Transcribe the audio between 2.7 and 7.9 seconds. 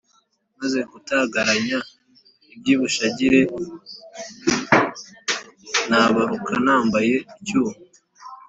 Bushagire, ntabaruka nambaye icyuma